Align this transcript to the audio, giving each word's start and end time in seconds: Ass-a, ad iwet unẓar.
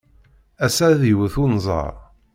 Ass-a, 0.65 0.85
ad 0.89 1.01
iwet 1.11 1.35
unẓar. 1.43 1.93